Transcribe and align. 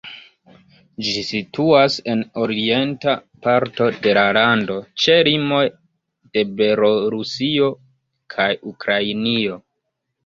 Ĝi 1.07 1.11
situas 1.27 1.97
en 2.13 2.23
orienta 2.45 3.13
parto 3.47 3.91
de 4.07 4.15
la 4.19 4.23
lando 4.39 4.79
ĉe 5.03 5.19
limoj 5.29 5.63
de 6.39 6.47
Belorusio 6.63 7.69
kaj 8.37 8.53
Ukrainio. 8.75 9.65